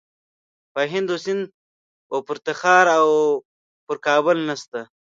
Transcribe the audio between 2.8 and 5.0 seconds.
او پر کابل نسته.